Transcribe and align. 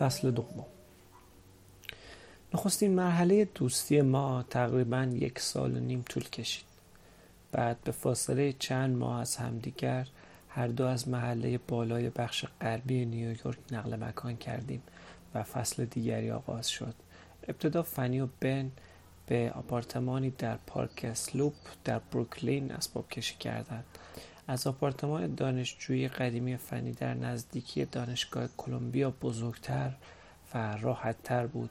فصل 0.00 0.30
دوم. 0.30 0.66
نخستین 2.54 2.94
مرحله 2.94 3.44
دوستی 3.44 4.00
ما 4.00 4.44
تقریبا 4.50 5.02
یک 5.02 5.38
سال 5.38 5.76
و 5.76 5.80
نیم 5.80 6.04
طول 6.08 6.24
کشید. 6.24 6.64
بعد 7.52 7.80
به 7.84 7.92
فاصله 7.92 8.52
چند 8.52 8.96
ماه 8.96 9.20
از 9.20 9.36
همدیگر 9.36 10.06
هر 10.48 10.66
دو 10.66 10.86
از 10.86 11.08
محله 11.08 11.58
بالای 11.58 12.10
بخش 12.10 12.44
غربی 12.60 13.04
نیویورک 13.04 13.58
نقل 13.72 13.96
مکان 13.96 14.36
کردیم 14.36 14.82
و 15.34 15.42
فصل 15.42 15.84
دیگری 15.84 16.30
آغاز 16.30 16.68
شد. 16.68 16.94
ابتدا 17.48 17.82
فنی 17.82 18.20
و 18.20 18.28
بن 18.40 18.70
به 19.26 19.52
آپارتمانی 19.54 20.30
در 20.30 20.56
پارک 20.66 21.14
سلوپ 21.14 21.54
در 21.84 21.98
بروکلین 21.98 22.72
اسباب 22.72 23.08
کشی 23.08 23.36
کردند. 23.36 23.84
از 24.50 24.66
آپارتمان 24.66 25.34
دانشجویی 25.34 26.08
قدیمی 26.08 26.56
فنی 26.56 26.92
در 26.92 27.14
نزدیکی 27.14 27.84
دانشگاه 27.84 28.48
کلمبیا 28.56 29.10
بزرگتر 29.10 29.92
و 30.54 30.76
راحتتر 30.76 31.46
بود 31.46 31.70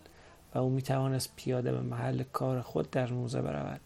و 0.56 0.58
او 0.58 0.70
می 0.70 0.82
توانست 0.82 1.34
پیاده 1.36 1.72
به 1.72 1.82
محل 1.82 2.24
کار 2.24 2.62
خود 2.62 2.92
در 2.92 3.12
موزه 3.12 3.42
برود. 3.42 3.80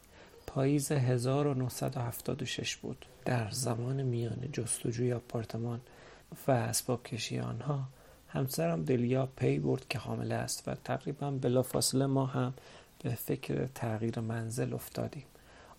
پاییز 0.48 0.92
1976 0.92 2.76
بود. 2.76 3.06
در 3.26 3.50
زمان 3.52 4.04
میان 4.04 4.50
جستجوی 4.52 5.14
آپارتمان 5.14 5.82
و 6.48 6.52
اسباب 6.52 7.04
کشی 7.04 7.40
آنها 7.40 7.84
همسرم 8.28 8.84
دلیا 8.84 9.26
پی 9.26 9.60
برد 9.60 9.88
که 9.88 10.00
حامله 10.00 10.36
است 10.36 10.68
و 10.68 10.76
تقریبا 10.76 11.32
بلافاصله 11.32 12.06
ما 12.06 12.26
هم 12.26 12.54
به 13.04 13.16
فکر 13.16 13.68
تغییر 13.76 14.20
منزل 14.20 14.74
افتادیم. 14.74 15.26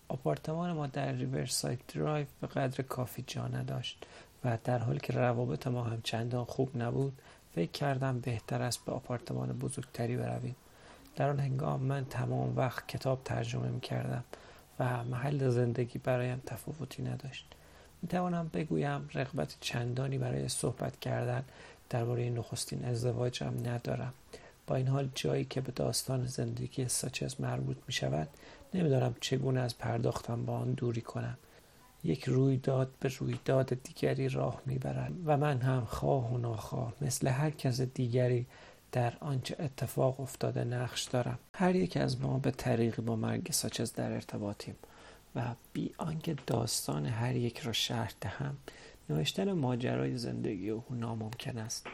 آپارتمان 0.07 0.71
ما 0.71 0.87
در 0.87 1.11
ریورساید 1.11 1.79
درایو 1.87 2.25
به 2.41 2.47
قدر 2.47 2.83
کافی 2.83 3.23
جا 3.27 3.47
نداشت 3.47 4.05
و 4.43 4.57
در 4.63 4.77
حالی 4.77 4.99
که 4.99 5.13
روابط 5.13 5.67
ما 5.67 5.83
هم 5.83 6.01
چندان 6.01 6.45
خوب 6.45 6.77
نبود 6.77 7.13
فکر 7.55 7.71
کردم 7.71 8.19
بهتر 8.19 8.61
است 8.61 8.85
به 8.85 8.91
آپارتمان 8.91 9.53
بزرگتری 9.53 10.17
برویم. 10.17 10.55
در 11.15 11.29
آن 11.29 11.39
هنگام 11.39 11.81
من 11.81 12.05
تمام 12.05 12.57
وقت 12.57 12.87
کتاب 12.87 13.21
ترجمه 13.25 13.67
می 13.67 13.79
کردم 13.79 14.23
و 14.79 15.03
محل 15.03 15.49
زندگی 15.49 15.99
برایم 15.99 16.41
تفاوتی 16.45 17.03
نداشت. 17.03 17.45
می 18.01 18.07
توانم 18.07 18.49
بگویم 18.53 19.09
رغبت 19.13 19.55
چندانی 19.61 20.17
برای 20.17 20.49
صحبت 20.49 20.99
کردن 20.99 21.43
درباره 21.89 22.29
نخستین 22.29 22.85
ازدواجم 22.85 23.53
ندارم. 23.65 24.13
با 24.67 24.75
این 24.75 24.87
حال 24.87 25.09
جایی 25.15 25.45
که 25.45 25.61
به 25.61 25.71
داستان 25.71 26.25
زندگی 26.25 26.87
ساچز 26.87 27.41
مربوط 27.41 27.77
می 27.87 27.93
شود 27.93 28.29
نمی‌دانم 28.73 29.15
چگونه 29.21 29.59
از 29.59 29.77
پرداختم 29.77 30.45
با 30.45 30.57
آن 30.57 30.71
دوری 30.71 31.01
کنم. 31.01 31.37
یک 32.03 32.23
رویداد 32.23 32.91
به 32.99 33.11
رویداد 33.19 33.83
دیگری 33.83 34.29
راه 34.29 34.61
می‌برد 34.65 35.13
و 35.25 35.37
من 35.37 35.61
هم 35.61 35.85
خواه 35.85 36.33
و 36.33 36.37
ناخواه 36.37 36.93
مثل 37.01 37.27
هر 37.27 37.49
کس 37.49 37.81
دیگری 37.81 38.45
در 38.91 39.13
آنچه 39.19 39.55
اتفاق 39.59 40.19
افتاده 40.19 40.63
نقش 40.63 41.03
دارم. 41.03 41.39
هر 41.53 41.75
یک 41.75 41.97
از 41.97 42.21
ما 42.21 42.39
به 42.39 42.51
طریقی 42.51 43.01
با 43.01 43.15
مرگ 43.15 43.51
ساچز 43.51 43.93
در 43.93 44.11
ارتباطیم 44.11 44.75
و 45.35 45.55
بی 45.73 45.93
آنکه 45.97 46.35
داستان 46.47 47.05
هر 47.05 47.35
یک 47.35 47.59
را 47.59 47.73
شرح 47.73 48.11
دهم 48.21 48.57
نوشتن 49.09 49.51
ماجرای 49.51 50.17
زندگی 50.17 50.69
او 50.69 50.83
ناممکن 50.89 51.57
است. 51.57 51.87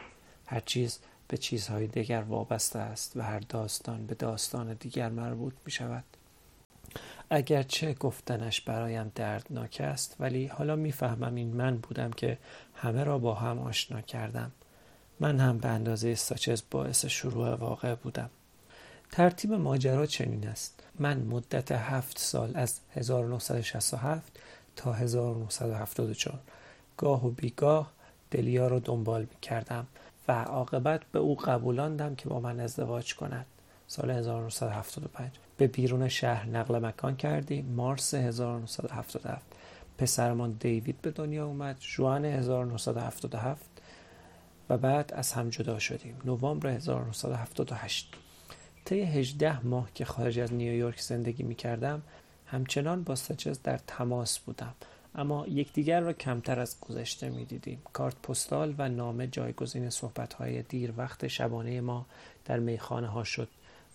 هر 0.45 0.59
چیز 0.59 0.99
به 1.31 1.37
چیزهای 1.37 1.87
دیگر 1.87 2.21
وابسته 2.21 2.79
است 2.79 3.17
و 3.17 3.21
هر 3.21 3.39
داستان 3.39 4.05
به 4.05 4.15
داستان 4.15 4.73
دیگر 4.73 5.09
مربوط 5.09 5.53
می 5.65 5.71
شود 5.71 6.03
اگرچه 7.29 7.93
گفتنش 7.93 8.61
برایم 8.61 9.11
دردناک 9.15 9.81
است 9.83 10.15
ولی 10.19 10.45
حالا 10.45 10.75
می‌فهمم 10.75 11.35
این 11.35 11.47
من 11.47 11.77
بودم 11.77 12.11
که 12.11 12.37
همه 12.75 13.03
را 13.03 13.17
با 13.17 13.33
هم 13.33 13.59
آشنا 13.59 14.01
کردم. 14.01 14.51
من 15.19 15.39
هم 15.39 15.57
به 15.57 15.67
اندازه 15.67 16.15
ساچز 16.15 16.61
باعث 16.71 17.05
شروع 17.05 17.55
واقع 17.55 17.95
بودم. 17.95 18.29
ترتیب 19.11 19.53
ماجرا 19.53 20.05
چنین 20.05 20.47
است. 20.47 20.83
من 20.99 21.17
مدت 21.17 21.71
هفت 21.71 22.17
سال 22.17 22.51
از 22.55 22.79
1967 22.95 24.39
تا 24.75 24.93
1974 24.93 26.39
گاه 26.97 27.27
و 27.27 27.29
بیگاه 27.29 27.91
دلیا 28.31 28.67
رو 28.67 28.79
دنبال 28.79 29.21
می 29.21 29.39
کردم 29.41 29.87
عاقبت 30.33 31.01
به 31.11 31.19
او 31.19 31.35
قبولاندم 31.35 32.15
که 32.15 32.29
با 32.29 32.39
من 32.39 32.59
ازدواج 32.59 33.15
کند. 33.15 33.45
سال 33.87 34.11
1975 34.11 35.31
به 35.57 35.67
بیرون 35.67 36.07
شهر 36.07 36.45
نقل 36.45 36.85
مکان 36.85 37.15
کردیم 37.15 37.65
مارس 37.65 38.13
1977 38.13 39.45
پسرمان 39.97 40.51
دیوید 40.51 41.01
به 41.01 41.11
دنیا 41.11 41.45
اومد. 41.45 41.77
جوان 41.79 42.25
1977 42.25 43.65
و 44.69 44.77
بعد 44.77 45.13
از 45.13 45.33
هم 45.33 45.49
جدا 45.49 45.79
شدیم. 45.79 46.15
نوامبر 46.25 46.69
1978 46.69 48.13
طی 48.85 49.01
18 49.01 49.65
ماه 49.65 49.89
که 49.95 50.05
خارج 50.05 50.39
از 50.39 50.53
نیویورک 50.53 51.01
زندگی 51.01 51.43
می 51.43 51.55
کردم 51.55 52.01
همچنان 52.45 53.03
با 53.03 53.15
سچز 53.15 53.59
در 53.63 53.79
تماس 53.87 54.39
بودم. 54.39 54.73
اما 55.15 55.47
یکدیگر 55.47 55.99
را 55.99 56.13
کمتر 56.13 56.59
از 56.59 56.79
گذشته 56.81 57.29
می 57.29 57.45
دیدیم. 57.45 57.81
کارت 57.93 58.15
پستال 58.21 58.75
و 58.77 58.89
نامه 58.89 59.27
جایگزین 59.27 59.89
صحبت 59.89 60.33
های 60.33 60.61
دیر 60.61 60.93
وقت 60.97 61.27
شبانه 61.27 61.81
ما 61.81 62.05
در 62.45 62.59
میخانه 62.59 63.07
ها 63.07 63.23
شد 63.23 63.49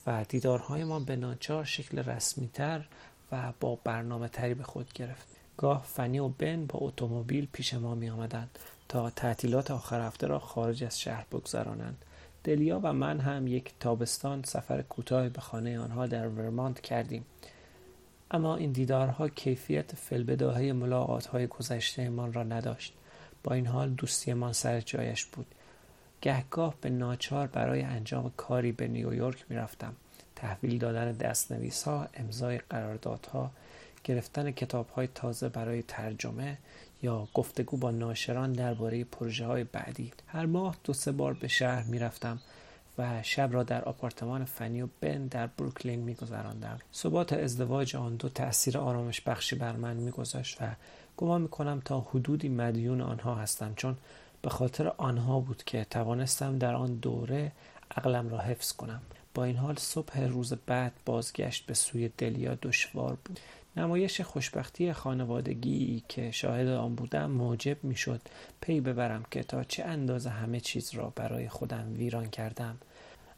و 0.07 0.25
دیدارهای 0.29 0.85
ما 0.85 1.01
به 1.01 1.17
ناچار 1.17 1.65
شکل 1.65 1.99
رسمی 1.99 2.49
تر 2.49 2.85
و 3.33 3.53
با 3.61 3.79
برنامه 3.85 4.29
تری 4.29 4.55
به 4.55 4.63
خود 4.63 4.93
گرفت. 4.93 5.27
گاه 5.57 5.85
فنی 5.85 6.19
و 6.19 6.29
بن 6.29 6.67
با 6.67 6.79
اتومبیل 6.83 7.49
پیش 7.53 7.75
ما 7.75 7.95
می 7.95 8.11
آمدند 8.11 8.59
تا 8.89 9.11
تعطیلات 9.11 9.71
آخر 9.71 10.07
هفته 10.07 10.27
را 10.27 10.39
خارج 10.39 10.85
از 10.85 11.01
شهر 11.01 11.27
بگذرانند. 11.33 12.05
دلیا 12.45 12.81
و 12.83 12.93
من 12.93 13.21
هم 13.21 13.47
یک 13.47 13.75
تابستان 13.81 14.43
سفر 14.43 14.83
کوتاه 14.83 15.29
به 15.29 15.41
خانه 15.41 15.79
آنها 15.79 16.07
در 16.07 16.29
ورمانت 16.29 16.81
کردیم. 16.81 17.25
اما 18.31 18.57
این 18.57 18.73
دیدارها 18.73 19.29
کیفیت 19.29 19.95
فلبداهه 19.95 20.73
ملاقات 20.73 21.27
های 21.27 21.47
گذشته 21.47 22.09
من 22.09 22.33
را 22.33 22.43
نداشت. 22.43 22.93
با 23.45 23.55
این 23.55 23.67
حال 23.67 23.91
دوستیمان 23.91 24.53
سر 24.53 24.81
جایش 24.81 25.25
بود. 25.25 25.47
گهگاه 26.23 26.75
به 26.81 26.91
ناچار 26.91 27.47
برای 27.47 27.83
انجام 27.83 28.33
کاری 28.37 28.73
به 28.73 28.89
نیویورک 28.89 29.45
می‌رفتم 29.49 29.93
تحویل 30.37 30.79
دادن 30.79 31.13
دستنویس 31.13 31.83
ها 31.83 32.09
امضای 32.15 32.59
قراردادها 32.59 33.51
گرفتن 34.05 34.51
کتاب 34.51 34.89
های 34.89 35.09
تازه 35.15 35.49
برای 35.49 35.83
ترجمه 35.83 36.59
یا 37.03 37.29
گفتگو 37.35 37.77
با 37.77 37.91
ناشران 37.91 38.53
درباره 38.53 39.05
پروژه 39.05 39.47
های 39.47 39.65
بعدی 39.65 40.13
هر 40.27 40.47
ماه 40.47 40.77
دو 40.85 40.93
سه 40.93 41.13
بار 41.13 41.35
به 41.35 41.49
شهر 41.49 41.83
می‌رفتم 41.83 42.39
و 42.99 43.23
شب 43.23 43.53
را 43.53 43.63
در 43.63 43.85
آپارتمان 43.85 44.45
فنی 44.45 44.83
و 44.83 44.89
بن 45.01 45.27
در 45.27 45.47
بروکلین 45.47 46.01
میگذراندم. 46.01 46.79
ثبات 46.95 47.33
ازدواج 47.33 47.97
آن 47.97 48.17
دو 48.17 48.29
تأثیر 48.29 48.79
آرامش 48.79 49.21
بخشی 49.21 49.57
بر 49.57 49.77
من 49.77 49.97
میگذاشت 49.97 50.63
و 50.63 50.65
گمان 51.17 51.43
می‌کنم 51.43 51.83
تا 51.85 52.01
حدودی 52.01 52.49
مدیون 52.49 53.01
آنها 53.01 53.35
هستم 53.35 53.73
چون 53.77 53.97
به 54.43 54.51
خاطر 54.51 54.89
آنها 54.89 55.41
بود 55.41 55.65
که 55.65 55.87
توانستم 55.91 56.59
در 56.59 56.75
آن 56.75 56.95
دوره 56.95 57.53
عقلم 57.97 58.29
را 58.29 58.39
حفظ 58.39 58.73
کنم. 58.73 59.03
با 59.35 59.45
این 59.45 59.57
حال 59.57 59.77
صبح 59.77 60.21
روز 60.21 60.53
بعد 60.67 60.93
بازگشت 61.05 61.67
به 61.67 61.75
سوی 61.75 62.11
دلیا 62.19 62.59
دشوار 62.63 63.19
بود. 63.25 63.41
نمایش 63.77 64.21
خوشبختی 64.21 64.93
خانوادگی 64.93 66.03
که 66.09 66.31
شاهد 66.31 66.69
آن 66.69 66.95
بودم 66.95 67.31
موجب 67.31 67.85
می‌شد 67.85 68.21
پی 68.61 68.81
ببرم 68.81 69.25
که 69.31 69.43
تا 69.43 69.65
چه 69.65 69.85
اندازه 69.85 70.31
همه 70.31 70.61
چیز 70.61 70.95
را 70.95 71.13
برای 71.17 71.49
خودم 71.49 71.95
ویران 71.99 72.31
کردم. 72.31 72.79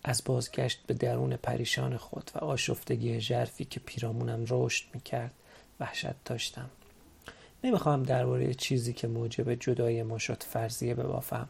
از 0.04 0.22
بازگشت 0.24 0.80
به 0.86 0.94
درون 0.94 1.36
پریشان 1.36 1.96
خود 1.96 2.30
و 2.34 2.38
آشفتگی 2.38 3.20
ژرفی 3.20 3.64
که 3.64 3.80
پیرامونم 3.80 4.44
رشد 4.48 4.84
می‌کرد 4.94 5.32
وحشت 5.80 6.24
داشتم. 6.24 6.70
نمی‌خواهم 7.64 8.02
درباره 8.02 8.54
چیزی 8.54 8.92
که 8.92 9.08
موجب 9.08 9.54
جدای 9.54 10.02
ما 10.02 10.18
شد 10.18 10.42
فرضیه 10.42 10.94
ببافم. 10.94 11.48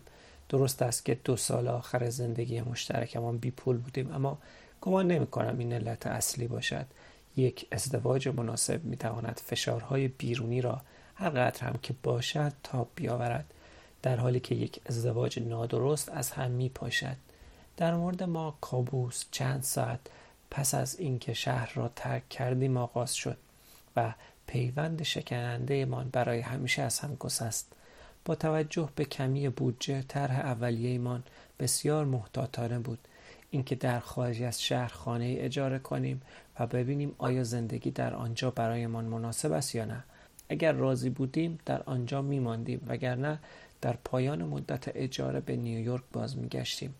درست 0.48 0.82
است 0.82 1.04
که 1.04 1.18
دو 1.24 1.36
سال 1.36 1.68
آخر 1.68 2.10
زندگی 2.10 2.60
مشترکمان 2.60 3.38
بی 3.38 3.50
پول 3.50 3.76
بودیم 3.76 4.12
اما 4.12 4.38
گمان 4.80 5.06
نمی 5.06 5.26
کنم 5.26 5.58
این 5.58 5.72
علت 5.72 6.06
اصلی 6.06 6.46
باشد. 6.46 6.86
یک 7.36 7.66
ازدواج 7.72 8.28
مناسب 8.28 8.84
می 8.84 8.96
تواند 8.96 9.40
فشارهای 9.44 10.08
بیرونی 10.08 10.60
را 10.60 10.80
هر 11.14 11.30
قدر 11.30 11.66
هم 11.66 11.78
که 11.82 11.94
باشد 12.02 12.52
تا 12.62 12.86
بیاورد 12.94 13.54
در 14.02 14.16
حالی 14.16 14.40
که 14.40 14.54
یک 14.54 14.80
ازدواج 14.86 15.38
نادرست 15.38 16.08
از 16.08 16.30
هم 16.30 16.50
می 16.50 16.68
پاشد 16.68 17.16
در 17.78 17.94
مورد 17.94 18.22
ما 18.22 18.58
کابوس 18.60 19.24
چند 19.30 19.62
ساعت 19.62 20.00
پس 20.50 20.74
از 20.74 21.00
اینکه 21.00 21.34
شهر 21.34 21.72
را 21.74 21.90
ترک 21.96 22.28
کردیم 22.28 22.76
آغاز 22.76 23.14
شد 23.14 23.36
و 23.96 24.14
پیوند 24.46 25.02
شکننده 25.02 25.84
من 25.84 26.08
برای 26.12 26.40
همیشه 26.40 26.82
از 26.82 26.98
هم 26.98 27.14
گسست. 27.14 27.72
با 28.24 28.34
توجه 28.34 28.88
به 28.96 29.04
کمی 29.04 29.48
بودجه 29.48 30.02
طرح 30.02 30.38
اولیهمان 30.38 31.22
بسیار 31.58 32.04
محتاطانه 32.04 32.78
بود. 32.78 32.98
اینکه 33.50 33.74
در 33.74 34.00
خارج 34.00 34.42
از 34.42 34.62
شهر 34.62 34.88
خانه 34.88 35.36
اجاره 35.38 35.78
کنیم 35.78 36.22
و 36.60 36.66
ببینیم 36.66 37.14
آیا 37.18 37.44
زندگی 37.44 37.90
در 37.90 38.14
آنجا 38.14 38.50
برایمان 38.50 39.04
مناسب 39.04 39.52
است 39.52 39.74
یا 39.74 39.84
نه. 39.84 40.04
اگر 40.48 40.72
راضی 40.72 41.10
بودیم 41.10 41.58
در 41.66 41.82
آنجا 41.82 42.22
میماندیم 42.22 42.84
وگرنه 42.88 43.38
در 43.80 43.96
پایان 44.04 44.42
مدت 44.42 44.96
اجاره 44.96 45.40
به 45.40 45.56
نیویورک 45.56 46.02
باز 46.12 46.36
میگشتیم. 46.36 46.94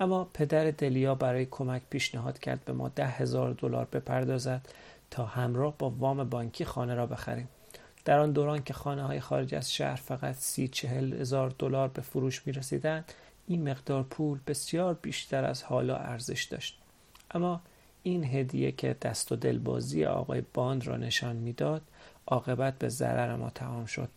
اما 0.00 0.24
پدر 0.34 0.70
دلیا 0.70 1.14
برای 1.14 1.46
کمک 1.46 1.82
پیشنهاد 1.90 2.38
کرد 2.38 2.64
به 2.64 2.72
ما 2.72 2.88
ده 2.88 3.06
هزار 3.06 3.52
دلار 3.52 3.88
بپردازد 3.92 4.68
تا 5.10 5.26
همراه 5.26 5.74
با 5.78 5.90
وام 5.90 6.24
بانکی 6.24 6.64
خانه 6.64 6.94
را 6.94 7.06
بخریم. 7.06 7.48
در 8.04 8.18
آن 8.18 8.32
دوران 8.32 8.62
که 8.62 8.74
خانه 8.74 9.02
های 9.02 9.20
خارج 9.20 9.54
از 9.54 9.72
شهر 9.72 9.96
فقط 9.96 10.34
سی 10.34 10.68
چهل 10.68 11.12
هزار 11.12 11.54
دلار 11.58 11.88
به 11.88 12.02
فروش 12.02 12.46
می 12.46 12.52
رسیدند 12.52 13.12
این 13.46 13.70
مقدار 13.70 14.02
پول 14.02 14.38
بسیار 14.46 14.94
بیشتر 14.94 15.44
از 15.44 15.62
حالا 15.62 15.96
ارزش 15.96 16.44
داشت. 16.44 16.78
اما 17.30 17.60
این 18.02 18.24
هدیه 18.24 18.72
که 18.72 18.96
دست 19.02 19.32
و 19.32 19.36
دلبازی 19.36 20.04
آقای 20.04 20.42
باند 20.54 20.86
را 20.86 20.96
نشان 20.96 21.36
می‌داد 21.36 21.82
عاقبت 22.26 22.78
به 22.78 22.88
ضرر 22.88 23.36
ما 23.36 23.50
تمام 23.50 23.86
شد. 23.86 24.08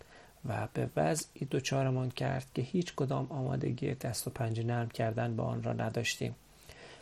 و 0.49 0.67
به 0.73 0.89
وضعی 0.95 1.47
دچارمان 1.51 2.09
کرد 2.09 2.45
که 2.53 2.61
هیچ 2.61 2.93
کدام 2.95 3.27
آمادگی 3.29 3.93
دست 3.93 4.27
و 4.27 4.29
پنجه 4.29 4.63
نرم 4.63 4.89
کردن 4.89 5.35
با 5.35 5.43
آن 5.43 5.63
را 5.63 5.73
نداشتیم. 5.73 6.35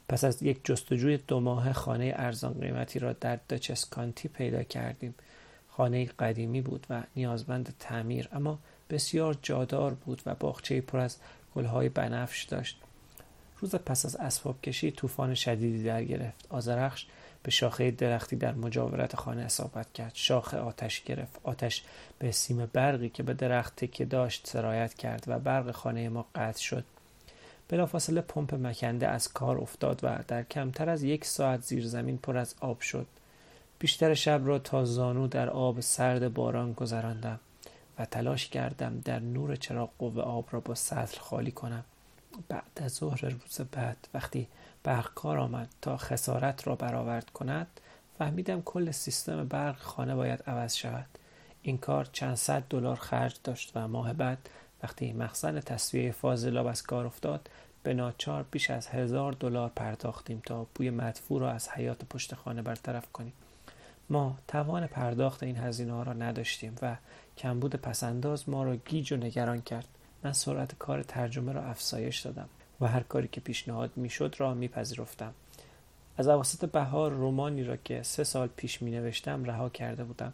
پس 0.09 0.23
از 0.23 0.43
یک 0.43 0.59
جستجوی 0.63 1.17
دو 1.17 1.39
ماه 1.39 1.73
خانه 1.73 2.13
ارزان 2.15 2.53
قیمتی 2.53 2.99
را 2.99 3.13
در 3.13 3.39
دچسکانتی 3.49 4.27
پیدا 4.27 4.63
کردیم. 4.63 5.15
خانه 5.69 6.05
قدیمی 6.05 6.61
بود 6.61 6.85
و 6.89 7.03
نیازمند 7.15 7.75
تعمیر 7.79 8.29
اما 8.31 8.59
بسیار 8.89 9.38
جادار 9.41 9.94
بود 9.94 10.21
و 10.25 10.35
باغچه 10.35 10.81
پر 10.81 10.99
از 10.99 11.17
گلهای 11.55 11.89
بنفش 11.89 12.44
داشت. 12.44 12.77
روز 13.59 13.75
پس 13.75 14.05
از 14.05 14.15
اسباب 14.15 14.61
کشی 14.61 14.91
طوفان 14.91 15.35
شدیدی 15.35 15.83
در 15.83 16.03
گرفت. 16.03 16.45
آزرخش 16.49 17.07
به 17.43 17.51
شاخه 17.51 17.91
درختی 17.91 18.35
در 18.35 18.53
مجاورت 18.53 19.15
خانه 19.15 19.41
اصابت 19.41 19.93
کرد. 19.93 20.11
شاخه 20.13 20.57
آتش 20.57 21.03
گرفت. 21.03 21.39
آتش 21.43 21.83
به 22.19 22.31
سیم 22.31 22.65
برقی 22.73 23.09
که 23.09 23.23
به 23.23 23.33
درخت 23.33 23.75
تکه 23.75 24.05
داشت 24.05 24.47
سرایت 24.47 24.93
کرد 24.93 25.23
و 25.27 25.39
برق 25.39 25.71
خانه 25.71 26.09
ما 26.09 26.25
قطع 26.35 26.61
شد. 26.61 26.85
بلافاصله 27.69 28.21
پمپ 28.21 28.55
مکنده 28.55 29.07
از 29.07 29.33
کار 29.33 29.57
افتاد 29.57 29.99
و 30.03 30.19
در 30.27 30.43
کمتر 30.43 30.89
از 30.89 31.03
یک 31.03 31.25
ساعت 31.25 31.61
زیر 31.61 31.88
زمین 31.88 32.17
پر 32.17 32.38
از 32.38 32.55
آب 32.59 32.79
شد. 32.79 33.07
بیشتر 33.79 34.13
شب 34.13 34.41
را 34.44 34.59
تا 34.59 34.85
زانو 34.85 35.27
در 35.27 35.49
آب 35.49 35.79
سرد 35.79 36.33
باران 36.33 36.73
گذراندم 36.73 37.39
و 37.99 38.05
تلاش 38.05 38.47
کردم 38.47 39.01
در 39.05 39.19
نور 39.19 39.55
چراغ 39.55 39.89
قوه 39.99 40.21
آب 40.21 40.47
را 40.51 40.59
با 40.59 40.75
سطل 40.75 41.19
خالی 41.19 41.51
کنم. 41.51 41.83
بعد 42.49 42.63
از 42.75 42.91
ظهر 42.91 43.25
روز 43.25 43.61
بعد 43.71 44.07
وقتی 44.13 44.47
برق 44.83 45.13
کار 45.13 45.38
آمد 45.38 45.69
تا 45.81 45.98
خسارت 45.98 46.68
را 46.68 46.75
برآورد 46.75 47.30
کند. 47.30 47.68
فهمیدم 48.18 48.62
کل 48.62 48.92
سیستم 48.92 49.48
برق 49.48 49.78
خانه 49.78 50.16
باید 50.16 50.44
عوض 50.48 50.75
شود. 50.75 51.06
این 51.62 51.78
کار 51.78 52.10
چند 52.12 52.36
صد 52.36 52.63
دلار 52.69 52.95
خرج 52.95 53.36
داشت 53.44 53.72
و 53.75 53.88
ماه 53.88 54.13
بعد 54.13 54.50
وقتی 54.83 55.13
مخزن 55.13 55.60
تصویه 55.60 56.12
فاضلاب 56.12 56.68
از 56.68 56.83
کار 56.83 57.06
افتاد 57.06 57.50
به 57.83 57.94
ناچار 57.94 58.45
بیش 58.51 58.69
از 58.69 58.88
هزار 58.88 59.33
دلار 59.33 59.72
پرداختیم 59.75 60.42
تا 60.45 60.68
بوی 60.75 60.89
مدفوع 60.89 61.42
را 61.42 61.51
از 61.51 61.69
حیات 61.69 62.06
پشت 62.06 62.36
خانه 62.36 62.62
برطرف 62.62 63.12
کنیم. 63.12 63.33
ما 64.10 64.38
توان 64.48 64.88
پرداخت 64.88 65.44
این 65.44 65.57
هزینه 65.57 65.94
ها 65.94 66.04
را 66.04 66.13
نداشتیم 66.13 66.75
و 66.81 66.95
کمبود 67.38 67.75
پسنداز 67.75 68.50
ما 68.50 68.63
را 68.63 68.75
گیج 68.75 69.13
و 69.13 69.18
نگران 69.18 69.62
کرد. 69.62 69.88
من 70.24 70.33
سرعت 70.33 70.75
کار 70.80 71.04
ترجمه 71.04 71.54
را 71.54 71.63
افزایش 71.63 72.19
دادم. 72.19 72.50
و 72.81 72.88
هر 72.88 73.04
کاری 73.04 73.28
که 73.28 73.42
پیشنهاد 73.42 73.92
می‌شد 73.95 74.36
را 74.38 74.54
میپذیرفتم 74.54 75.33
از 76.18 76.28
اواسط 76.28 76.72
بهار 76.72 77.12
رومانی 77.12 77.63
را 77.63 77.78
که 77.78 78.04
سه 78.04 78.24
سال 78.24 78.48
پیش 78.48 78.81
می 78.81 78.92
نوشتم 78.92 79.44
رها 79.44 79.69
کرده 79.69 80.04
بودم 80.04 80.33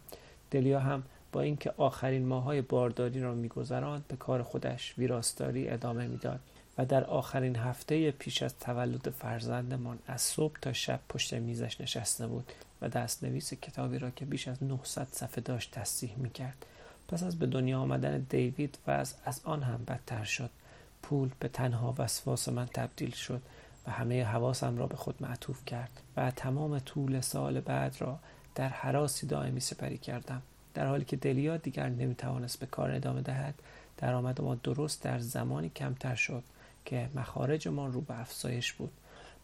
دلیا 0.51 0.79
هم 0.79 1.03
با 1.31 1.41
اینکه 1.41 1.73
آخرین 1.77 2.25
ماهای 2.25 2.61
بارداری 2.61 3.21
را 3.21 3.33
میگذراند 3.33 4.05
به 4.07 4.15
کار 4.15 4.43
خودش 4.43 4.93
ویراستاری 4.97 5.69
ادامه 5.69 6.07
می‌داد 6.07 6.39
و 6.77 6.85
در 6.85 7.03
آخرین 7.03 7.55
هفته 7.55 8.11
پیش 8.11 8.43
از 8.43 8.59
تولد 8.59 9.09
فرزندمان 9.09 9.99
از 10.07 10.21
صبح 10.21 10.59
تا 10.61 10.73
شب 10.73 10.99
پشت 11.09 11.33
میزش 11.33 11.81
نشسته 11.81 12.27
بود 12.27 12.51
و 12.81 12.89
دست 12.89 13.23
نویس 13.23 13.53
کتابی 13.53 13.99
را 13.99 14.09
که 14.09 14.25
بیش 14.25 14.47
از 14.47 14.63
900 14.63 15.07
صفحه 15.11 15.41
داشت 15.41 15.71
تصحیح 15.71 16.15
می 16.17 16.29
کرد. 16.29 16.65
پس 17.07 17.23
از 17.23 17.39
به 17.39 17.45
دنیا 17.45 17.79
آمدن 17.79 18.25
دیوید 18.29 18.77
و 18.87 18.91
از, 18.91 19.15
از 19.25 19.41
آن 19.43 19.63
هم 19.63 19.83
بدتر 19.87 20.23
شد. 20.23 20.49
پول 21.01 21.29
به 21.39 21.47
تنها 21.47 21.95
وسواس 21.97 22.49
من 22.49 22.65
تبدیل 22.65 23.11
شد 23.11 23.41
و 23.87 23.91
همه 23.91 24.23
حواسم 24.23 24.77
را 24.77 24.87
به 24.87 24.95
خود 24.95 25.15
معطوف 25.21 25.65
کرد 25.65 26.01
و 26.17 26.31
تمام 26.31 26.79
طول 26.79 27.21
سال 27.21 27.61
بعد 27.61 27.95
را 27.99 28.19
در 28.55 28.69
حراسی 28.69 29.27
دائمی 29.27 29.59
سپری 29.59 29.97
کردم. 29.97 30.41
در 30.73 30.87
حالی 30.87 31.05
که 31.05 31.15
دلیا 31.15 31.57
دیگر 31.57 31.89
نمی‌توانست 31.89 32.59
به 32.59 32.65
کار 32.65 32.91
ادامه 32.91 33.21
دهد 33.21 33.55
درآمد 33.97 34.41
ما 34.41 34.55
درست 34.55 35.03
در 35.03 35.19
زمانی 35.19 35.69
کمتر 35.69 36.15
شد 36.15 36.43
که 36.85 37.09
مخارج 37.15 37.67
ما 37.67 37.87
رو 37.87 38.01
به 38.01 38.19
افزایش 38.19 38.73
بود 38.73 38.91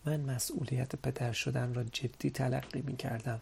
من 0.05 0.19
مسئولیت 0.19 0.95
پدر 0.95 1.31
شدن 1.31 1.73
را 1.73 1.83
جدی 1.83 2.29
تلقی 2.29 2.81
می 2.81 2.95
کردم 2.95 3.41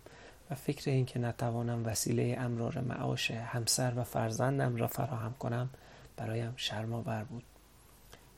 و 0.51 0.55
فکر 0.55 0.91
این 0.91 1.05
که 1.05 1.19
نتوانم 1.19 1.85
وسیله 1.85 2.35
امرار 2.39 2.79
معاش 2.79 3.31
همسر 3.31 3.93
و 3.95 4.03
فرزندم 4.03 4.75
را 4.75 4.87
فراهم 4.87 5.33
کنم 5.39 5.69
برایم 6.17 6.53
شرمآور 6.55 7.23
بود 7.23 7.43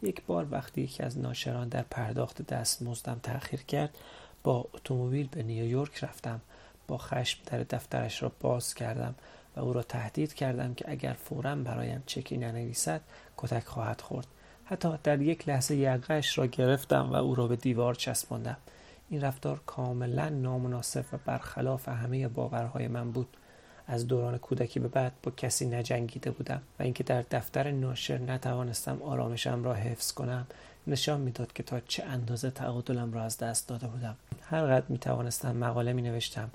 یک 0.03 0.25
بار 0.25 0.47
وقتی 0.51 0.81
یکی 0.81 1.03
از 1.03 1.17
ناشران 1.17 1.69
در 1.69 1.81
پرداخت 1.81 2.41
دست 2.41 2.81
مزدم 2.81 3.19
تأخیر 3.23 3.61
کرد 3.61 3.97
با 4.44 4.65
اتومبیل 4.73 5.27
به 5.27 5.44
نیویورک 5.44 6.03
رفتم. 6.03 6.41
با 6.88 6.97
خشم 6.97 7.39
در 7.45 7.59
دفترش 7.63 8.23
را 8.23 8.31
باز 8.39 8.73
کردم 8.73 9.15
و 9.55 9.59
او 9.59 9.73
را 9.73 9.83
تهدید 9.83 10.33
کردم 10.33 10.73
که 10.73 10.85
اگر 10.91 11.13
فورا 11.13 11.55
برایم 11.55 12.03
چکی 12.05 12.38
ننویسد 12.38 13.01
کتک 13.38 13.63
خواهد 13.63 14.01
خورد. 14.01 14.27
حتی 14.65 14.89
در 15.03 15.21
یک 15.21 15.50
لحظه 15.50 15.75
یقهش 15.75 16.38
را 16.38 16.48
گرفتم 16.48 17.10
و 17.12 17.15
او 17.15 17.36
را 17.36 17.48
به 17.48 17.55
دیوار 17.55 17.95
چسباندم. 17.95 18.57
این 19.10 19.22
رفتار 19.22 19.62
کاملا 19.65 20.29
نامناسب 20.29 21.05
و 21.13 21.17
برخلاف 21.25 21.89
همه 21.89 22.27
باورهای 22.27 22.88
من 22.88 23.12
بود. 23.12 23.38
از 23.88 24.08
دوران 24.08 24.38
کودکی 24.38 24.80
به 24.80 24.88
بعد 24.88 25.12
با 25.24 25.32
کسی 25.32 25.66
نجنگیده 25.66 26.32
بودم 26.32 26.62
و 26.80 26.84
اینکه 26.84 27.04
در 27.04 27.22
دفتر 27.22 27.72
ناشر 27.72 28.18
نتوانستم 28.18 29.02
آرامشم 29.02 29.63
را 29.63 29.74
حفظ 29.74 30.12
کنم 30.12 30.48
نشان 30.88 31.22
می‌داد 31.22 31.54
که 31.54 31.63
تا 31.63 31.80
چه 31.80 32.04
اندازه 32.04 32.50
تعادلم 32.50 33.13
را 33.13 33.24
از 33.24 33.38
دست 33.38 33.68
داده 33.68 33.88
بودم. 33.88 34.16
هرقدر 34.50 34.86
می 34.90 34.98
توانستم 34.98 35.56
مقاله 35.56 35.94
می 35.94 36.02
نوشتم 36.02 36.50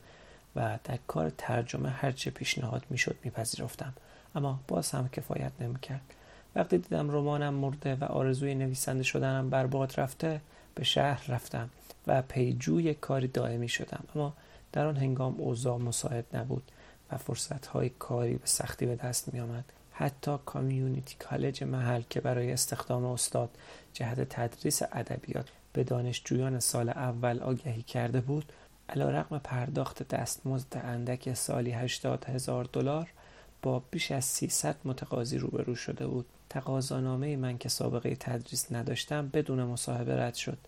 و 0.56 0.78
در 0.84 0.98
کار 1.06 1.30
ترجمه 1.38 1.88
هرچه 1.88 2.30
پیشنهاد 2.30 2.82
می‌شد 2.90 3.16
میپذیرفتم. 3.24 3.92
اما 4.34 4.60
باز 4.68 4.90
هم 4.90 5.08
کفایت 5.08 5.52
نمی‌کرد. 5.60 6.00
وقتی 6.54 6.78
دیدم 6.78 7.10
رمانم 7.10 7.54
مرده 7.54 7.94
و 7.94 8.04
آرزوی 8.04 8.54
نویسنده 8.54 9.02
شدنم 9.02 9.50
برباد 9.50 10.00
رفته 10.00 10.40
به 10.74 10.84
شهر 10.84 11.30
رفتم 11.30 11.70
و 12.06 12.22
پیجوی 12.22 12.94
کاری 12.94 13.28
دائمی 13.28 13.68
شدم. 13.68 14.04
اما 14.14 14.34
در 14.72 14.86
آن 14.86 14.96
هنگام 14.96 15.34
اوضاع 15.38 15.78
مساعد 15.78 16.24
نبود. 16.34 16.62
و 17.12 17.16
فرصتهای 17.16 17.88
کاری 17.88 18.34
به 18.34 18.46
سختی 18.46 18.86
به 18.86 18.96
دست 18.96 19.34
می 19.34 19.40
آمد. 19.40 19.64
حتی 19.92 20.36
کامیونیتی 20.46 21.16
کالج 21.18 21.64
محل 21.64 22.02
که 22.10 22.20
برای 22.20 22.52
استخدام 22.52 23.04
استاد 23.04 23.50
جهت 23.92 24.20
تدریس 24.20 24.82
ادبیات 24.82 25.48
به 25.72 25.84
دانشجویان 25.84 26.60
سال 26.60 26.88
اول 26.88 27.40
آگهی 27.40 27.82
کرده 27.82 28.20
بود 28.20 28.52
علا 28.88 29.10
رقم 29.10 29.38
پرداخت 29.38 30.08
دستمزد 30.08 30.82
اندک 30.84 31.34
سالی 31.34 31.70
هشتاد 31.70 32.24
هزار 32.24 32.68
دلار 32.72 33.08
با 33.62 33.82
بیش 33.90 34.12
از 34.12 34.24
300 34.24 34.76
متقاضی 34.84 35.38
روبرو 35.38 35.74
شده 35.74 36.06
بود. 36.06 36.26
تقاضانامه 36.50 37.36
من 37.36 37.58
که 37.58 37.68
سابقه 37.68 38.16
تدریس 38.16 38.72
نداشتم 38.72 39.28
بدون 39.28 39.62
مصاحبه 39.62 40.22
رد 40.22 40.34
شد. 40.34 40.58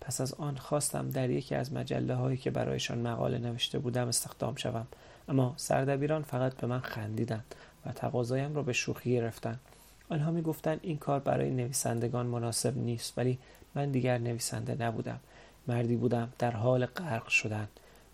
پس 0.00 0.20
از 0.20 0.34
آن 0.34 0.56
خواستم 0.56 1.10
در 1.10 1.30
یکی 1.30 1.54
از 1.54 1.72
مجله 1.72 2.14
هایی 2.14 2.36
که 2.36 2.50
برایشان 2.50 2.98
مقاله 2.98 3.38
نوشته 3.38 3.78
بودم 3.78 4.08
استخدام 4.08 4.56
شوم. 4.56 4.86
اما 5.28 5.54
سردبیران 5.56 6.22
فقط 6.22 6.54
به 6.54 6.66
من 6.66 6.80
خندیدند 6.80 7.54
و 7.86 7.92
تقاضایم 7.92 8.54
را 8.54 8.62
به 8.62 8.72
شوخی 8.72 9.12
گرفتند 9.12 9.60
آنها 10.08 10.30
می 10.30 10.42
گفتند 10.42 10.80
این 10.82 10.96
کار 10.96 11.20
برای 11.20 11.50
نویسندگان 11.50 12.26
مناسب 12.26 12.76
نیست 12.76 13.18
ولی 13.18 13.38
من 13.74 13.90
دیگر 13.90 14.18
نویسنده 14.18 14.84
نبودم 14.84 15.20
مردی 15.66 15.96
بودم 15.96 16.32
در 16.38 16.50
حال 16.50 16.86
غرق 16.86 17.28
شدن 17.28 17.68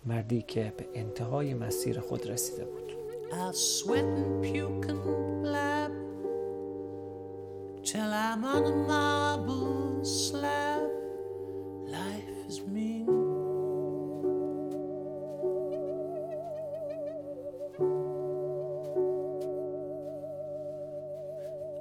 مردی 0.04 0.42
که 0.42 0.72
به 0.78 0.86
انتهای 0.94 1.54
مسیر 1.54 2.00
خود 2.00 2.30
رسیده 2.30 2.64
بود 2.64 2.84
till 7.84 8.00
I'm 8.00 8.44
on 8.44 8.64
a 8.64 8.74
marble 8.88 10.04
slab. 10.04 10.88
Life 11.86 12.48
is 12.48 12.62
mean. 12.62 13.23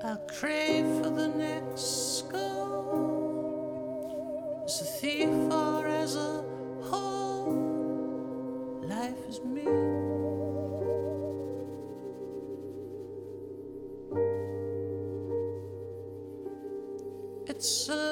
I 0.06 0.18
crave 0.28 0.86
for 1.02 1.10
the 1.12 1.30
next 1.30 2.18
skull 2.18 3.24
as 4.66 4.82
a 4.82 4.84
thief 4.84 5.30
or 5.50 5.88
as 5.88 6.18
a 6.18 6.44
whole. 6.82 7.54
Life 8.84 9.30
is 9.30 9.40
mean. 9.46 9.64
It's 17.48 17.88
a 17.88 18.03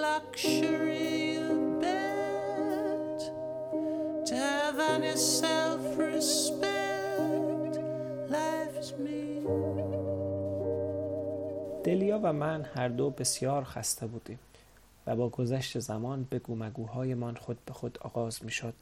من 12.31 12.65
هر 12.75 12.87
دو 12.87 13.09
بسیار 13.09 13.63
خسته 13.63 14.07
بودیم 14.07 14.39
و 15.07 15.15
با 15.15 15.29
گذشت 15.29 15.79
زمان 15.79 16.27
به 16.29 16.39
گومگوهایمان 16.39 17.35
خود 17.35 17.57
به 17.65 17.73
خود 17.73 17.97
آغاز 18.01 18.45
می 18.45 18.51
شد 18.51 18.73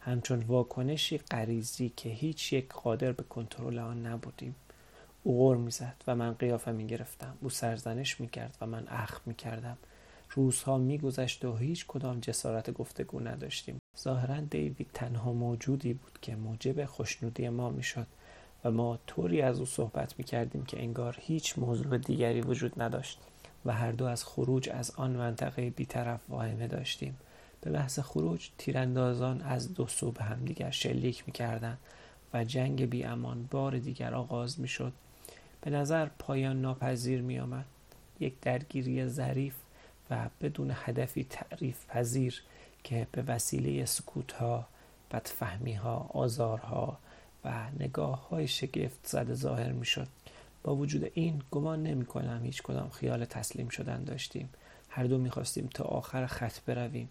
همچون 0.00 0.40
واکنشی 0.40 1.18
غریزی 1.18 1.92
که 1.96 2.08
هیچ 2.08 2.52
یک 2.52 2.68
قادر 2.68 3.12
به 3.12 3.22
کنترل 3.22 3.78
آن 3.78 4.06
نبودیم. 4.06 4.54
او 5.22 5.38
غور 5.38 5.56
می‌زد 5.56 5.94
و 6.06 6.16
من 6.16 6.32
قیافه 6.32 6.72
می 6.72 6.86
گرفتم 6.86 7.36
او 7.40 7.50
سرزنش 7.50 8.20
می 8.20 8.28
کرد 8.28 8.56
و 8.60 8.66
من 8.66 8.86
اخم 8.88 9.20
می 9.26 9.34
کردم 9.34 9.76
روزها 10.30 10.78
میگذشت 10.78 11.44
و 11.44 11.56
هیچ 11.56 11.86
کدام 11.86 12.20
جسارت 12.20 12.70
گفتگو 12.70 13.20
نداشتیم. 13.20 13.78
ظاهرا 13.98 14.40
دیوید 14.40 14.90
تنها 14.94 15.32
موجودی 15.32 15.92
بود 15.92 16.18
که 16.22 16.36
موجب 16.36 16.84
خوشنودی 16.84 17.48
ما 17.48 17.70
می‌شد. 17.70 18.06
و 18.64 18.70
ما 18.70 18.98
طوری 19.06 19.42
از 19.42 19.58
او 19.58 19.66
صحبت 19.66 20.14
می 20.18 20.24
کردیم 20.24 20.64
که 20.64 20.82
انگار 20.82 21.16
هیچ 21.20 21.58
موضوع 21.58 21.98
دیگری 21.98 22.40
وجود 22.40 22.82
نداشت 22.82 23.18
و 23.64 23.72
هر 23.72 23.92
دو 23.92 24.04
از 24.04 24.24
خروج 24.24 24.68
از 24.68 24.90
آن 24.96 25.10
منطقه 25.10 25.70
بیطرف 25.70 26.20
واهمه 26.28 26.66
داشتیم 26.66 27.18
به 27.60 27.70
بحث 27.70 27.98
خروج 27.98 28.48
تیراندازان 28.58 29.42
از 29.42 29.74
دو 29.74 29.86
سو 29.86 30.10
به 30.10 30.24
همدیگر 30.24 30.70
شلیک 30.70 31.24
می‌کردند 31.26 31.78
و 32.34 32.44
جنگ 32.44 32.90
بی 32.90 33.04
امان 33.04 33.48
بار 33.50 33.78
دیگر 33.78 34.14
آغاز 34.14 34.60
می‌شد 34.60 34.92
به 35.60 35.70
نظر 35.70 36.06
پایان 36.18 36.60
ناپذیر 36.60 37.20
می 37.20 37.38
آمد. 37.38 37.64
یک 38.20 38.40
درگیری 38.40 39.08
ظریف 39.08 39.54
و 40.10 40.28
بدون 40.40 40.70
هدفی 40.74 41.26
تعریف 41.30 41.86
پذیر 41.86 42.42
که 42.84 43.06
به 43.12 43.22
وسیله 43.22 43.84
سکوت 43.84 44.32
ها 44.32 44.66
بدفهمی 45.10 45.72
ها 45.72 46.10
آزارها 46.14 46.98
و 47.44 47.66
نگاه 47.78 48.28
های 48.28 48.48
شگفت 48.48 49.06
زده 49.06 49.34
ظاهر 49.34 49.72
می 49.72 49.86
شد 49.86 50.08
با 50.62 50.76
وجود 50.76 51.10
این 51.14 51.42
گمان 51.50 51.82
نمی 51.82 52.04
کنم 52.04 52.40
هیچ 52.44 52.62
کدام 52.62 52.88
خیال 52.88 53.24
تسلیم 53.24 53.68
شدن 53.68 54.04
داشتیم. 54.04 54.48
هر 54.88 55.04
دو 55.04 55.18
می 55.18 55.30
خواستیم 55.30 55.68
تا 55.74 55.84
آخر 55.84 56.26
خط 56.26 56.60
برویم 56.66 57.08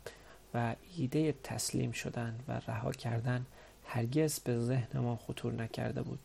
و 0.54 0.76
ایده 0.98 1.36
تسلیم 1.44 1.92
شدن 1.92 2.40
و 2.48 2.62
رها 2.68 2.92
کردن 2.92 3.46
هرگز 3.86 4.40
به 4.40 4.60
ذهن 4.60 5.00
ما 5.00 5.16
خطور 5.16 5.54
نکرده 5.54 6.02
بود. 6.02 6.20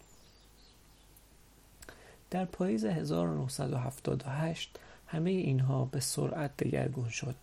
در 2.30 2.44
پاییز 2.44 2.84
1978 2.84 4.78
همه 5.06 5.30
اینها 5.30 5.84
به 5.84 6.00
سرعت 6.00 6.56
دگرگون 6.56 7.08
شد. 7.08 7.34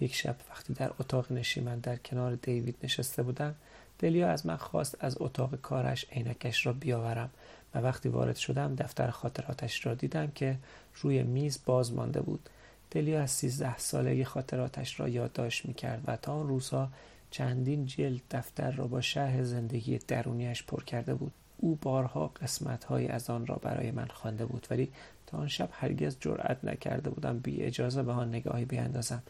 یک 0.00 0.14
شب 0.14 0.36
وقتی 0.50 0.72
در 0.74 0.90
اتاق 1.00 1.32
نشیمن 1.32 1.78
در 1.78 1.96
کنار 1.96 2.34
دیوید 2.34 2.76
نشسته 2.82 3.22
بودم 3.22 3.54
دلیا 3.98 4.30
از 4.30 4.46
من 4.46 4.56
خواست 4.56 4.96
از 5.00 5.16
اتاق 5.20 5.54
کارش 5.54 6.06
عینکش 6.12 6.66
را 6.66 6.72
بیاورم. 6.72 7.30
و 7.74 7.78
وقتی 7.78 8.08
وارد 8.08 8.36
شدم 8.36 8.74
دفتر 8.74 9.10
خاطراتش 9.10 9.86
را 9.86 9.94
دیدم 9.94 10.26
که 10.34 10.56
روی 11.00 11.22
میز 11.22 11.58
باز 11.66 11.92
مانده 11.92 12.20
بود. 12.20 12.48
دلیا 12.90 13.22
از 13.22 13.30
سیزده 13.30 13.78
سالگی 13.78 14.24
خاطراتش 14.24 15.00
را 15.00 15.08
یادداشت 15.08 15.66
می‌کرد 15.66 16.02
و 16.06 16.16
تا 16.16 16.32
آن 16.32 16.48
روزها 16.48 16.88
چندین 17.30 17.86
جلد 17.86 18.20
دفتر 18.30 18.70
را 18.70 18.86
با 18.86 19.00
شرح 19.00 19.42
زندگی 19.42 19.98
درونیش 19.98 20.62
پر 20.62 20.84
کرده 20.84 21.14
بود. 21.14 21.32
او 21.56 21.78
بارها 21.82 22.26
قسمتهایی 22.26 23.08
از 23.08 23.30
آن 23.30 23.46
را 23.46 23.56
برای 23.56 23.90
من 23.90 24.06
خوانده 24.06 24.46
بود 24.46 24.66
ولی 24.70 24.92
تا 25.26 25.38
آن 25.38 25.48
شب 25.48 25.68
هرگز 25.72 26.16
جرأت 26.20 26.64
نکرده 26.64 27.10
بودم 27.10 27.38
بی 27.38 27.62
اجازه 27.62 28.02
به 28.02 28.12
آن 28.12 28.28
نگاهی 28.28 28.64
بیاندازم. 28.64 29.22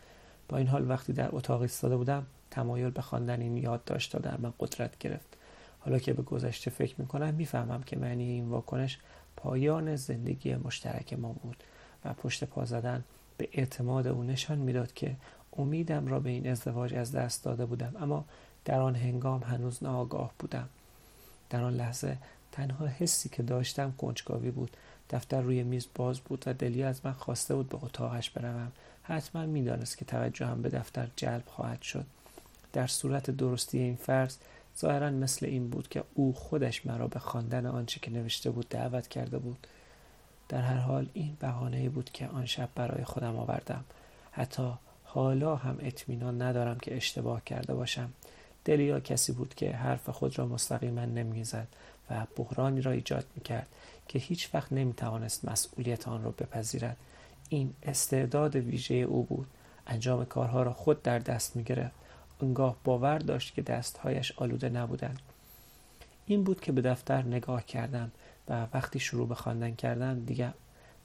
با 0.49 0.57
این 0.57 0.67
حال 0.67 0.91
وقتی 0.91 1.13
در 1.13 1.29
اتاق 1.33 1.61
ایستاده 1.61 1.97
بودم 1.97 2.27
تمایل 2.51 2.91
به 2.91 3.03
خواندن 3.03 3.41
این 3.41 3.57
یادداشت 3.57 4.17
در 4.17 4.37
من 4.37 4.53
قدرت 4.59 4.99
گرفت. 4.99 5.37
حالا 5.81 5.99
که 5.99 6.13
به 6.13 6.23
گذشته 6.23 6.71
فکر 6.71 6.95
می‌کنم 6.99 7.35
می‌فهمم 7.35 7.83
که 7.83 7.97
معنی 7.97 8.25
این 8.25 8.49
واکنش 8.49 8.99
پایان 9.37 9.97
زندگی 9.97 10.57
مشترک 10.57 11.13
ما 11.13 11.33
بود 11.33 11.57
و 12.05 12.13
پشت 12.13 12.45
پا 12.45 12.65
زدن 12.65 13.05
به 13.39 13.49
اعتماد 13.53 14.07
او 14.07 14.23
نشان 14.23 14.59
می‌داد 14.59 14.93
که 14.93 15.17
امیدم 15.57 16.07
را 16.07 16.21
به 16.21 16.31
این 16.31 16.51
ازدواج 16.51 16.95
از 16.95 17.13
دست 17.13 17.45
داده 17.45 17.67
بودم. 17.67 17.95
اما 18.01 18.25
در 18.65 18.81
آن 18.81 18.97
هنگام 18.97 19.43
هنوز 19.43 19.83
ناآگاه 19.83 20.33
بودم. 20.39 20.69
در 21.51 21.63
آن 21.63 21.75
لحظه 21.75 22.17
تنها 22.53 22.87
حسی 22.87 23.29
که 23.29 23.43
داشتم 23.43 23.95
کنجکاوی 23.99 24.51
بود. 24.51 24.77
دفتر 25.11 25.41
روی 25.41 25.63
میز 25.63 25.87
باز 25.95 26.21
بود 26.21 26.45
و 26.47 26.53
دلی 26.53 26.83
از 26.83 27.01
من 27.05 27.13
خواسته 27.13 27.55
بود 27.55 27.69
به 27.69 27.85
اتاقش 27.85 28.31
بروم. 28.31 28.73
حتما 29.03 29.47
می‌دانست 29.47 29.99
که 29.99 30.05
توجهم 30.05 30.63
به 30.63 30.69
دفتر 30.69 31.09
جلب 31.17 31.45
خواهد 31.47 31.83
شد. 31.83 32.07
در 32.73 32.87
صورت 32.87 33.31
درستی 33.31 33.79
این 33.79 33.97
فرض 33.97 34.37
ظاهرا 34.79 35.11
مثل 35.11 35.47
این 35.47 35.71
بود 35.71 35.89
که 35.89 36.05
او 36.15 36.33
خودش 36.33 36.87
مرا 36.87 37.09
به 37.09 37.19
خواندن 37.19 37.67
آنچه 37.67 38.01
که 38.01 38.11
نوشته 38.11 38.51
بود 38.51 38.69
دعوت 38.69 39.09
کرده 39.09 39.39
بود. 39.39 39.67
در 40.49 40.61
هر 40.61 40.79
حال 40.79 41.07
این 41.15 41.37
بهانه 41.41 41.89
بود 41.89 42.11
که 42.13 42.29
آن 42.29 42.47
شب 42.47 42.69
برای 42.75 43.05
خودم 43.05 43.37
آوردم. 43.37 43.85
حتی 44.31 44.73
حالا 45.05 45.57
هم 45.57 45.79
اطمینان 45.81 46.43
ندارم 46.43 46.79
که 46.79 46.97
اشتباه 46.97 47.45
کرده 47.45 47.75
باشم. 47.75 48.13
دلیا 48.65 49.01
کسی 49.01 49.33
بود 49.33 49.55
که 49.55 49.73
حرف 49.73 50.09
خود 50.09 50.39
را 50.39 50.47
مستقیما 50.47 51.05
نمی‌زد 51.05 51.69
و 52.11 52.27
بحرانی 52.37 52.81
را 52.81 52.93
ایجاد 52.93 53.27
می‌کرد 53.37 53.67
که 54.09 54.19
هیچ 54.19 54.55
وقت 54.55 54.73
نمی‌توانست 54.73 55.45
مسئولیت 55.45 56.09
آن 56.09 56.23
را 56.23 56.31
بپذیرد. 56.31 56.97
این 57.49 57.75
استعداد 57.83 58.57
ویژه 58.57 58.95
او 58.95 59.23
بود. 59.23 59.47
انجام 59.87 60.25
کارها 60.25 60.63
را 60.63 60.73
خود 60.73 61.03
در 61.03 61.19
دست 61.19 61.57
می‌گرفت. 61.57 61.95
انگاه 62.43 62.77
باور 62.85 63.19
داشت 63.19 63.55
که 63.55 63.63
دستهایش 63.63 64.33
آلوده 64.37 64.69
نبودند. 64.69 65.21
این 66.27 66.45
بود 66.45 66.61
که 66.61 66.73
به 66.73 66.83
دفتر 66.83 67.23
نگاه 67.23 67.67
کردم 67.67 68.11
و 68.49 68.67
وقتی 68.75 69.01
شروع 69.01 69.29
به 69.29 69.35
خواندن 69.35 69.75
کردم 69.75 70.25
دیگر 70.25 70.53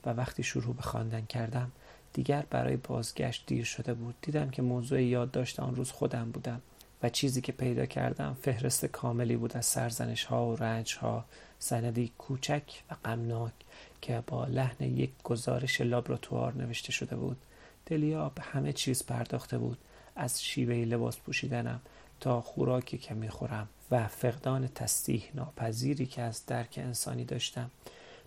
و 0.05 0.10
وقتی 0.10 0.43
شروع 0.43 0.75
به 0.75 0.81
خواندن 0.81 1.25
کردم 1.25 1.72
دیگر 2.13 2.45
برای 2.50 2.77
بازگشت 2.77 3.43
دیر 3.48 3.63
شده 3.63 3.93
بود. 3.93 4.15
دیدم 4.22 4.50
که 4.50 4.62
موضوع 4.62 5.03
یادداشت 5.03 5.60
آن 5.60 5.75
روز 5.75 5.91
خودم 5.91 6.31
بودم. 6.31 6.62
و 7.03 7.10
چیزی 7.10 7.41
که 7.41 7.51
پیدا 7.51 7.86
کردم 7.86 8.38
فهرست 8.41 8.86
کاملی 8.86 9.36
بود 9.36 9.57
از 9.57 9.65
سرزنش 9.65 10.24
ها 10.24 10.48
و 10.48 10.55
رنج 10.55 10.95
ها 10.95 11.25
سندی 11.60 12.12
کوچک 12.17 12.63
و 12.91 12.95
غمناک 13.05 13.53
که 14.01 14.24
با 14.27 14.45
لحن 14.45 14.83
یک 14.86 15.12
گزارش 15.24 15.81
لابراتوار 15.81 16.53
نوشته 16.53 16.91
شده 16.91 17.15
بود. 17.15 17.38
دلیا 17.86 18.31
به 18.36 18.41
همه 18.41 18.74
چیز 18.74 19.05
پرداخته 19.05 19.57
بود. 19.57 19.77
از 20.15 20.43
شیوه 20.43 20.75
لباس 20.75 21.17
پوشیدنم 21.17 21.81
تا 22.19 22.41
خوراکی 22.41 22.98
که 22.98 23.13
می‌خورم 23.13 23.67
و 23.91 24.07
فقدان 24.07 24.67
تصدیح 24.67 25.24
ناپذیری 25.33 26.05
که 26.05 26.22
از 26.22 26.45
درک 26.45 26.74
انسانی 26.77 27.25
داشتم. 27.25 27.72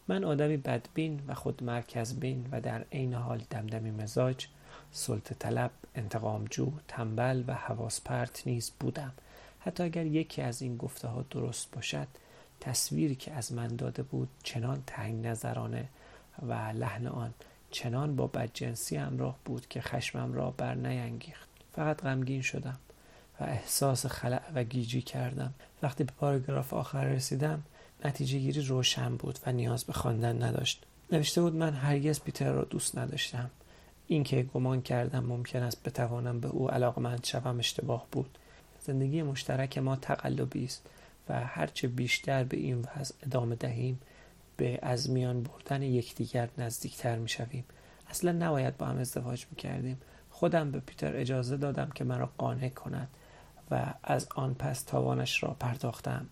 من 0.09 0.25
آدمی 0.25 0.56
بدبین 0.56 1.21
و 1.26 1.35
خود 1.35 1.64
مرکز 1.64 2.14
بین 2.14 2.49
و 2.52 2.61
در 2.61 2.85
عین 2.92 3.14
حال 3.14 3.42
دمدمی 3.50 3.90
مزاج 3.90 4.47
سلطه 4.97 5.35
طلب 5.35 5.71
انتقامجو 5.95 6.73
تنبل 6.88 7.45
و 7.47 7.55
حواس 7.55 8.00
پرت 8.00 8.47
نیز 8.47 8.73
بودم. 8.81 9.12
حتی 9.59 9.83
اگر 9.83 10.07
یکی 10.07 10.43
از 10.43 10.62
این 10.62 10.76
گفته 10.76 11.09
ها 11.09 11.25
درست 11.31 11.71
باشد 11.71 12.07
تصویری 12.61 13.15
که 13.15 13.33
از 13.33 13.53
من 13.53 13.76
داده 13.76 14.03
بود 14.03 14.29
چنان 14.43 14.83
تنگ 14.87 15.26
نظرانه 15.26 15.88
و 16.43 16.53
لحن 16.53 17.07
آن 17.07 17.35
چنان 17.71 18.17
با 18.17 18.26
بدجنسی 18.26 18.97
همراه 18.97 19.37
بود 19.45 19.69
که 19.69 19.81
خشمم 19.81 20.33
را 20.33 20.50
بر 20.50 20.75
نینگیخت 20.75 21.49
فقط 21.73 22.03
غمگین 22.03 22.43
شدم 22.43 22.79
و 23.41 23.45
احساس 23.45 24.07
خلع 24.07 24.43
و 24.55 24.65
گیجی 24.65 25.03
کردم. 25.03 25.55
وقتی 25.83 26.05
به 26.05 26.12
پاراگراف 26.12 26.75
آخر 26.75 27.05
رسیدم 27.05 27.62
نتیجه 28.05 28.38
گیری 28.38 28.62
روشن 28.62 29.17
بود 29.17 29.38
و 29.47 29.53
نیاز 29.53 29.85
به 29.85 29.93
خواندن 29.93 30.43
نداشت. 30.43 30.83
نوشته 31.12 31.41
بود 31.41 31.55
من 31.55 31.75
هرگز 31.75 32.21
پیتر 32.21 32.53
را 32.53 32.65
دوست 32.65 32.99
نداشتم. 32.99 33.50
اینکه 34.08 34.42
گمان 34.42 34.82
کردم 34.82 35.25
ممکن 35.25 35.62
است 35.62 35.82
بتوانم 35.82 36.40
به 36.40 36.48
او 36.48 36.70
علاقمند 36.70 37.25
شوم 37.25 37.58
اشتباه 37.58 38.06
بود. 38.12 38.38
زندگی 38.80 39.22
مشترک 39.22 39.78
ما 39.78 39.96
تقلبی 39.96 40.64
است 40.64 40.86
و 41.28 41.40
هرچه 41.40 41.88
بیشتر 41.88 42.44
به 42.44 42.56
این 42.56 42.86
وضع 42.96 43.14
ادامه 43.22 43.54
دهیم 43.54 44.00
به 44.56 44.78
از 44.82 45.10
میان 45.10 45.42
بردن 45.42 45.82
یکدیگر 45.82 46.48
نزدیکتر 46.58 47.18
می‌شویم. 47.18 47.64
اصلا 48.10 48.32
نباید 48.32 48.76
با 48.76 48.86
هم 48.86 48.98
ازدواج 48.98 49.46
می‌کردیم. 49.50 50.00
خودم 50.30 50.70
به 50.70 50.80
پیتر 50.80 51.16
اجازه 51.16 51.56
دادم 51.56 51.90
که 51.94 52.04
مرا 52.04 52.30
قانع 52.38 52.68
کند 52.68 53.08
و 53.70 53.94
از 54.02 54.28
آن 54.34 54.54
پس 54.54 54.82
تاوانش 54.82 55.42
را 55.42 55.56
پرداختم. 55.60 56.26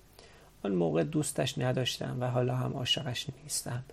آن 0.63 0.73
موقع 0.73 1.05
دوستش 1.05 1.59
نداشتم 1.59 2.17
و 2.21 2.31
حالا 2.31 2.57
هم 2.57 2.73
عاشقش 2.73 3.27
نیستم. 3.43 3.85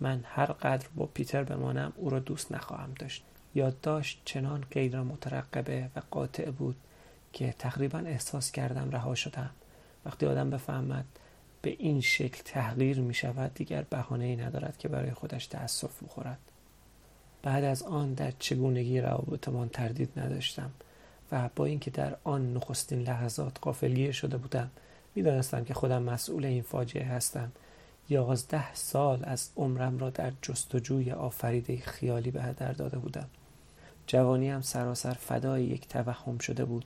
من 0.00 0.24
هر 0.24 0.46
قدر 0.46 0.86
با 0.96 1.06
پیتر 1.06 1.44
بمانم 1.44 1.92
او 1.96 2.10
را 2.10 2.18
دوست 2.18 2.52
نخواهم 2.52 2.94
داشت. 2.98 3.24
یادداشت 3.54 4.22
چنان 4.24 4.64
غیر 4.70 5.00
مترقبه 5.00 5.90
و 5.96 6.02
قاطع 6.10 6.50
بود 6.50 6.76
که 7.32 7.54
تقریبا 7.58 7.98
احساس 7.98 8.52
کردم 8.52 8.90
رها 8.90 9.14
شدم. 9.14 9.50
وقتی 10.06 10.26
آدم 10.26 10.50
بفهمد 10.50 11.04
به 11.62 11.76
این 11.78 12.00
شکل 12.00 12.42
تحقیر 12.44 13.00
می 13.00 13.14
شود 13.14 13.54
دیگر 13.54 13.82
بهانه 13.82 14.24
ای 14.24 14.36
ندارد 14.36 14.78
که 14.78 14.88
برای 14.88 15.10
خودش 15.10 15.46
تأسف 15.46 16.02
بخورد. 16.02 16.38
بعد 17.42 17.64
از 17.64 17.82
آن 17.82 18.14
در 18.14 18.32
چگونگی 18.38 19.00
روابطمان 19.00 19.68
تردید 19.68 20.18
نداشتم 20.18 20.70
و 21.32 21.48
با 21.56 21.64
اینکه 21.64 21.90
در 21.90 22.16
آن 22.24 22.54
نخستین 22.54 23.02
لحظات 23.02 23.58
قافلگیر 23.60 24.12
شده 24.12 24.36
بودم 24.36 24.70
می‌دانستم 25.14 25.64
که 25.64 25.74
خودم 25.74 26.02
مسئول 26.02 26.44
این 26.44 26.62
فاجعه 26.62 27.04
هستم. 27.04 27.52
یازده 28.10 28.74
سال 28.74 29.20
از 29.22 29.50
عمرم 29.56 29.98
را 29.98 30.10
در 30.10 30.32
جستجوی 30.42 31.12
آفریده 31.12 31.76
خیالی 31.76 32.30
به 32.30 32.42
هدر 32.42 32.72
داده 32.72 32.98
بودم. 32.98 33.26
جوانیم 34.06 34.60
سراسر 34.60 35.12
فدای 35.12 35.64
یک 35.64 35.88
توهم 35.88 36.38
شده 36.38 36.64
بود. 36.64 36.84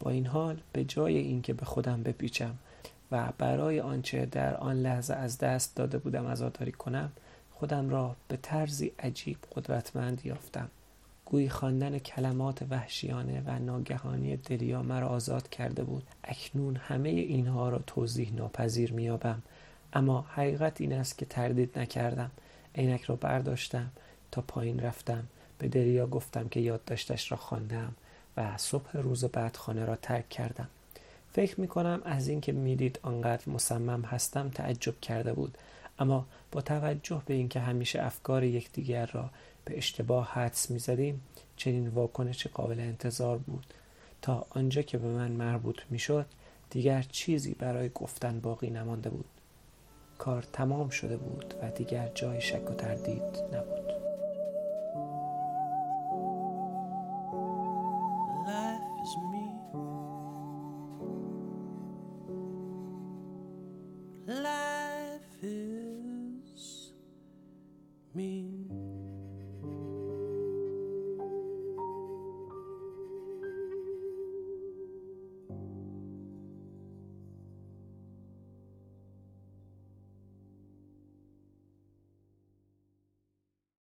با 0.00 0.10
این 0.10 0.26
حال 0.26 0.60
به 0.72 0.84
جای 0.84 1.18
اینکه 1.18 1.52
به 1.52 1.64
خودم 1.64 2.02
بپیچم 2.02 2.54
و 3.12 3.28
برای 3.38 3.80
آنچه 3.80 4.26
در 4.26 4.56
آن 4.56 4.76
لحظه 4.76 5.14
از 5.14 5.38
دست 5.38 5.76
داده 5.76 5.98
بودم 5.98 6.26
عزاداری 6.26 6.72
کنم 6.72 7.12
خودم 7.52 7.90
را 7.90 8.16
به 8.28 8.36
طرزی 8.36 8.92
عجیب 8.98 9.38
قدرتمند 9.56 10.26
یافتم. 10.26 10.68
گویی 11.24 11.48
خواندن 11.48 11.98
کلمات 11.98 12.62
وحشیانه 12.70 13.42
و 13.46 13.58
ناگهانی 13.58 14.36
دلیا 14.36 14.82
مرا 14.82 15.08
آزاد 15.08 15.48
کرده 15.48 15.84
بود. 15.84 16.02
اکنون 16.24 16.76
همه 16.76 17.08
اینها 17.08 17.68
را 17.68 17.78
توضیح 17.86 18.32
ناپذیر 18.34 18.92
میابم 18.92 19.42
اما 19.92 20.26
حقیقت 20.34 20.80
این 20.80 20.92
است 20.92 21.18
که 21.18 21.26
تردید 21.26 21.78
نکردم. 21.78 22.30
عینک 22.74 23.02
را 23.02 23.16
برداشتم 23.16 23.90
تا 24.30 24.40
پایین 24.40 24.80
رفتم. 24.80 25.24
به 25.58 25.68
دریا 25.68 26.06
گفتم 26.06 26.48
که 26.48 26.60
یادداشتش 26.60 27.32
را 27.32 27.38
خواندم 27.38 27.94
و 28.36 28.56
صبح 28.56 28.96
روز 28.96 29.24
بعد 29.24 29.56
خانه 29.56 29.84
را 29.84 29.96
ترک 29.96 30.28
کردم. 30.28 30.68
فکر 31.32 31.60
می 31.60 31.68
کنم 31.68 32.02
از 32.04 32.28
اینکه 32.28 32.52
می‌دید 32.52 32.98
آنقدر 33.02 33.50
مصمم 33.50 34.02
هستم 34.02 34.48
تعجب 34.48 35.00
کرده 35.00 35.32
بود. 35.32 35.58
اما 35.98 36.26
با 36.52 36.60
توجه 36.60 37.22
به 37.26 37.34
اینکه 37.34 37.60
همیشه 37.60 38.02
افکار 38.02 38.44
یکدیگر 38.44 39.06
را 39.06 39.30
به 39.64 39.78
اشتباه 39.78 40.32
حدس 40.32 40.70
می‌زدیم 40.70 41.22
چنین 41.56 41.88
واکنش 41.88 42.46
قابل 42.46 42.80
انتظار 42.80 43.38
بود. 43.38 43.66
تا 44.22 44.46
آنجا 44.50 44.82
که 44.82 44.98
به 44.98 45.08
من 45.08 45.32
مربوط 45.32 45.80
می‌شد 45.90 46.26
دیگر 46.70 47.02
چیزی 47.02 47.54
برای 47.54 47.90
گفتن 47.94 48.40
باقی 48.40 48.70
نمانده 48.70 49.10
بود. 49.10 49.24
کار 50.18 50.44
تمام 50.52 50.88
شده 50.88 51.16
بود 51.16 51.54
و 51.62 51.70
دیگر 51.70 52.10
جای 52.14 52.40
شک 52.40 52.70
و 52.70 52.74
تردید 52.74 53.22
نبود. 53.52 53.77